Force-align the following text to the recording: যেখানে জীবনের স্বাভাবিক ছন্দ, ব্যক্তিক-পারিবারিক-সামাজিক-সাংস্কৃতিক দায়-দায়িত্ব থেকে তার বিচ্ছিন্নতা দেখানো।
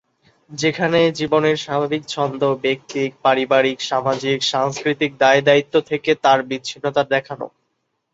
যেখানে 0.51 1.11
জীবনের 1.19 1.57
স্বাভাবিক 1.57 2.05
ছন্দ, 2.05 2.53
ব্যক্তিক-পারিবারিক-সামাজিক-সাংস্কৃতিক 2.63 5.19
দায়-দায়িত্ব 5.19 5.81
থেকে 5.89 6.15
তার 6.23 6.39
বিচ্ছিন্নতা 6.49 7.03
দেখানো। 7.13 7.47